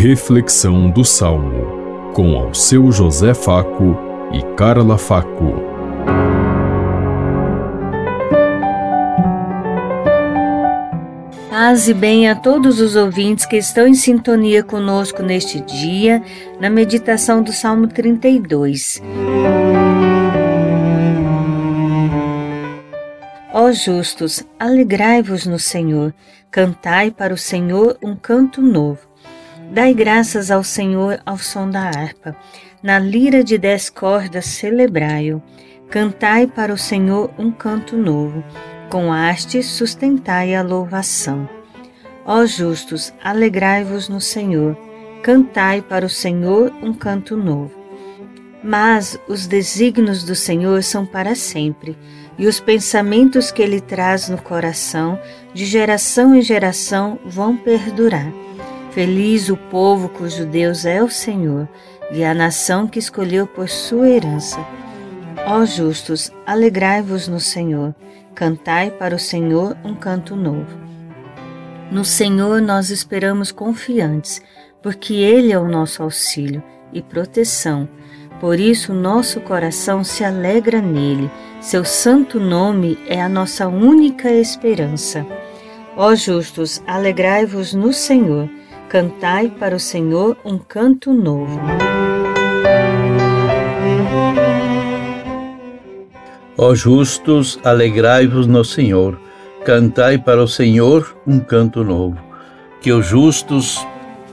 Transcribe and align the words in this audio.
Reflexão 0.00 0.88
do 0.88 1.04
Salmo, 1.04 2.12
com 2.14 2.36
ao 2.36 2.54
seu 2.54 2.92
José 2.92 3.34
Faco 3.34 3.98
e 4.32 4.40
Carla 4.54 4.96
Faco. 4.96 5.54
Paz 11.50 11.88
e 11.88 11.94
bem 11.94 12.28
a 12.28 12.36
todos 12.36 12.80
os 12.80 12.94
ouvintes 12.94 13.44
que 13.44 13.56
estão 13.56 13.88
em 13.88 13.94
sintonia 13.94 14.62
conosco 14.62 15.20
neste 15.20 15.60
dia, 15.62 16.22
na 16.60 16.70
meditação 16.70 17.42
do 17.42 17.52
Salmo 17.52 17.88
32. 17.88 19.02
Ó 23.52 23.72
justos, 23.72 24.44
alegrai-vos 24.60 25.44
no 25.44 25.58
Senhor, 25.58 26.14
cantai 26.52 27.10
para 27.10 27.34
o 27.34 27.36
Senhor 27.36 27.98
um 28.00 28.14
canto 28.14 28.62
novo. 28.62 29.08
Dai 29.70 29.92
graças 29.92 30.50
ao 30.50 30.64
Senhor 30.64 31.20
ao 31.26 31.36
som 31.36 31.68
da 31.68 31.82
harpa, 31.82 32.34
na 32.82 32.98
lira 32.98 33.44
de 33.44 33.58
dez 33.58 33.90
cordas 33.90 34.46
celebrai-o. 34.46 35.42
Cantai 35.90 36.46
para 36.46 36.72
o 36.72 36.78
Senhor 36.78 37.30
um 37.38 37.50
canto 37.50 37.96
novo, 37.96 38.42
com 38.88 39.12
haste 39.12 39.62
sustentai 39.62 40.54
a 40.54 40.62
louvação. 40.62 41.48
Ó 42.24 42.46
justos, 42.46 43.12
alegrai-vos 43.22 44.08
no 44.08 44.20
Senhor, 44.20 44.76
cantai 45.22 45.82
para 45.82 46.04
o 46.04 46.10
Senhor 46.10 46.72
um 46.82 46.94
canto 46.94 47.36
novo. 47.36 47.72
Mas 48.62 49.18
os 49.28 49.46
desígnios 49.46 50.24
do 50.24 50.34
Senhor 50.34 50.82
são 50.82 51.04
para 51.04 51.34
sempre, 51.34 51.96
e 52.38 52.46
os 52.46 52.58
pensamentos 52.58 53.50
que 53.50 53.62
ele 53.62 53.80
traz 53.80 54.28
no 54.28 54.38
coração, 54.38 55.18
de 55.52 55.64
geração 55.64 56.34
em 56.34 56.42
geração, 56.42 57.18
vão 57.24 57.56
perdurar. 57.56 58.32
Feliz 58.90 59.48
o 59.48 59.56
povo 59.56 60.08
cujo 60.08 60.46
Deus 60.46 60.84
é 60.84 61.02
o 61.02 61.10
Senhor, 61.10 61.68
e 62.10 62.24
a 62.24 62.32
nação 62.32 62.86
que 62.86 62.98
escolheu 62.98 63.46
por 63.46 63.68
sua 63.68 64.08
herança. 64.08 64.58
Ó 65.46 65.64
justos, 65.64 66.32
alegrai-vos 66.46 67.28
no 67.28 67.38
Senhor, 67.38 67.94
cantai 68.34 68.90
para 68.90 69.14
o 69.14 69.18
Senhor 69.18 69.76
um 69.84 69.94
canto 69.94 70.34
novo. 70.34 70.78
No 71.90 72.04
Senhor 72.04 72.60
nós 72.60 72.90
esperamos 72.90 73.52
confiantes, 73.52 74.42
porque 74.82 75.14
Ele 75.14 75.52
é 75.52 75.58
o 75.58 75.68
nosso 75.68 76.02
auxílio 76.02 76.62
e 76.92 77.02
proteção. 77.02 77.88
Por 78.40 78.60
isso, 78.60 78.92
nosso 78.92 79.40
coração 79.40 80.04
se 80.04 80.24
alegra 80.24 80.80
nele. 80.80 81.30
Seu 81.60 81.84
santo 81.84 82.38
nome 82.38 82.98
é 83.06 83.20
a 83.20 83.28
nossa 83.28 83.66
única 83.66 84.30
esperança. 84.30 85.26
Ó 85.96 86.14
justos, 86.14 86.80
alegrai-vos 86.86 87.74
no 87.74 87.92
Senhor. 87.92 88.48
Cantai 88.88 89.50
para 89.50 89.76
o 89.76 89.78
Senhor 89.78 90.34
um 90.42 90.56
canto 90.56 91.12
novo. 91.12 91.60
Ó 96.56 96.74
justos, 96.74 97.58
alegrai-vos 97.62 98.46
no 98.46 98.64
Senhor. 98.64 99.20
Cantai 99.62 100.16
para 100.16 100.42
o 100.42 100.48
Senhor 100.48 101.14
um 101.26 101.38
canto 101.38 101.84
novo. 101.84 102.16
Que 102.80 102.90
os 102.90 103.04
justos 103.04 103.86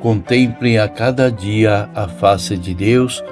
contemplem 0.00 0.78
a 0.78 0.86
cada 0.86 1.32
dia 1.32 1.88
a 1.94 2.06
face 2.06 2.54
de 2.58 2.74
Deus 2.74 3.24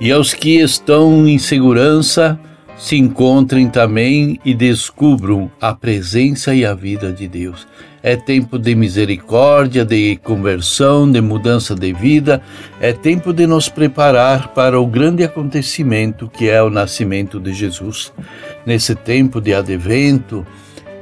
e 0.00 0.10
aos 0.10 0.34
que 0.34 0.60
estão 0.60 1.24
em 1.28 1.38
segurança 1.38 2.36
se 2.76 2.96
encontrem 2.96 3.68
também 3.68 4.40
e 4.44 4.52
descubram 4.52 5.48
a 5.60 5.72
presença 5.72 6.52
e 6.52 6.66
a 6.66 6.74
vida 6.74 7.12
de 7.12 7.28
Deus. 7.28 7.64
É 8.04 8.14
tempo 8.14 8.58
de 8.58 8.74
misericórdia, 8.74 9.84
de 9.84 10.16
conversão, 10.22 11.10
de 11.10 11.20
mudança 11.20 11.74
de 11.74 11.92
vida, 11.92 12.40
é 12.80 12.92
tempo 12.92 13.32
de 13.32 13.46
nos 13.46 13.68
preparar 13.68 14.48
para 14.48 14.78
o 14.78 14.86
grande 14.86 15.24
acontecimento 15.24 16.28
que 16.28 16.48
é 16.50 16.62
o 16.62 16.68
nascimento 16.68 17.40
de 17.40 17.52
Jesus. 17.52 18.12
Nesse 18.64 18.94
tempo 18.94 19.40
de 19.40 19.54
advento, 19.54 20.46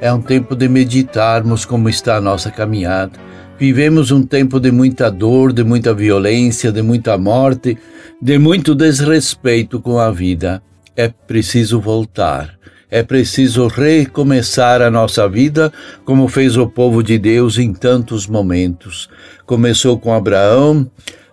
é 0.01 0.13
um 0.13 0.23
tempo 0.23 0.55
de 0.55 0.69
meditarmos 0.69 1.65
como 1.65 1.89
está 1.89 2.17
a 2.17 2.21
nossa 2.21 2.51
caminhada 2.51 3.19
Vivemos 3.63 4.11
um 4.11 4.25
tempo 4.25 4.59
de 4.59 4.73
muita 4.73 5.09
dor, 5.09 5.53
de 5.53 5.63
muita 5.63 5.95
violência, 5.95 6.73
de 6.73 6.83
muita 6.83 7.17
morte, 7.17 7.79
de 8.21 8.37
muito 8.37 8.75
desrespeito 8.75 9.79
com 9.79 10.01
a 10.01 10.11
vida. 10.11 10.61
É 10.97 11.07
preciso 11.09 11.81
voltar. 11.81 12.59
É 12.95 13.03
preciso 13.03 13.69
recomeçar 13.69 14.83
a 14.83 14.91
nossa 14.91 15.27
vida 15.27 15.73
como 16.05 16.29
fez 16.29 16.59
o 16.59 16.69
povo 16.69 17.03
de 17.03 17.19
Deus 17.19 17.57
em 17.57 17.73
tantos 17.73 18.27
momentos. 18.27 19.09
Começou 19.47 19.99
com 19.99 20.13
Abraão, 20.13 20.87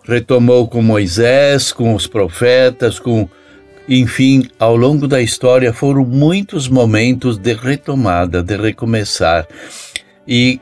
retomou 0.07 0.69
com 0.69 0.81
Moisés, 0.81 1.73
com 1.73 1.93
os 1.93 2.07
profetas, 2.07 2.97
com 2.97 3.27
enfim, 3.89 4.47
ao 4.57 4.77
longo 4.77 5.05
da 5.05 5.21
história 5.21 5.73
foram 5.73 6.05
muitos 6.05 6.69
momentos 6.69 7.37
de 7.37 7.53
retomada, 7.53 8.41
de 8.41 8.55
recomeçar. 8.55 9.45
E 10.25 10.61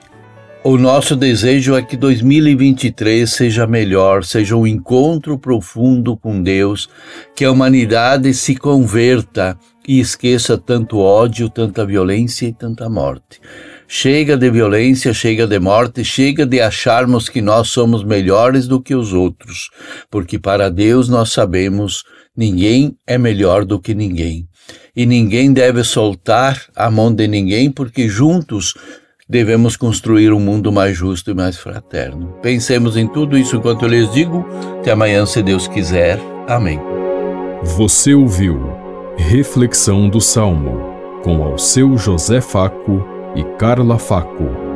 o 0.69 0.77
nosso 0.77 1.15
desejo 1.15 1.77
é 1.77 1.81
que 1.81 1.95
2023 1.95 3.31
seja 3.31 3.65
melhor, 3.65 4.25
seja 4.25 4.53
um 4.53 4.67
encontro 4.67 5.39
profundo 5.39 6.17
com 6.17 6.43
Deus, 6.43 6.89
que 7.33 7.45
a 7.45 7.51
humanidade 7.53 8.33
se 8.33 8.53
converta 8.53 9.57
e 9.87 10.01
esqueça 10.01 10.57
tanto 10.57 10.97
ódio, 10.99 11.49
tanta 11.49 11.85
violência 11.85 12.47
e 12.47 12.51
tanta 12.51 12.89
morte. 12.89 13.39
Chega 13.87 14.35
de 14.35 14.51
violência, 14.51 15.13
chega 15.13 15.47
de 15.47 15.57
morte, 15.57 16.03
chega 16.03 16.45
de 16.45 16.59
acharmos 16.59 17.29
que 17.29 17.41
nós 17.41 17.69
somos 17.69 18.03
melhores 18.03 18.67
do 18.67 18.81
que 18.81 18.93
os 18.93 19.13
outros, 19.13 19.69
porque 20.11 20.37
para 20.37 20.69
Deus 20.69 21.07
nós 21.07 21.31
sabemos 21.31 22.03
ninguém 22.35 22.97
é 23.07 23.17
melhor 23.17 23.63
do 23.63 23.79
que 23.79 23.95
ninguém. 23.95 24.49
E 24.93 25.05
ninguém 25.05 25.53
deve 25.53 25.81
soltar 25.85 26.61
a 26.75 26.91
mão 26.91 27.13
de 27.13 27.25
ninguém, 27.25 27.71
porque 27.71 28.09
juntos 28.09 28.73
devemos 29.29 29.75
construir 29.75 30.31
um 30.31 30.39
mundo 30.39 30.71
mais 30.71 30.95
justo 30.95 31.31
e 31.31 31.33
mais 31.33 31.57
fraterno. 31.57 32.33
Pensemos 32.41 32.95
em 32.95 33.07
tudo 33.07 33.37
isso 33.37 33.55
enquanto 33.55 33.83
eu 33.83 33.89
lhes 33.89 34.11
digo. 34.11 34.45
Até 34.79 34.91
amanhã, 34.91 35.25
se 35.25 35.41
Deus 35.43 35.67
quiser. 35.67 36.19
Amém. 36.47 36.79
Você 37.63 38.13
ouviu 38.13 38.71
Reflexão 39.17 40.07
do 40.07 40.21
Salmo 40.21 40.95
com 41.23 41.43
ao 41.43 41.57
seu 41.57 41.97
José 41.97 42.39
Faco 42.39 43.03
e 43.35 43.43
Carla 43.57 43.97
Faco. 43.97 44.66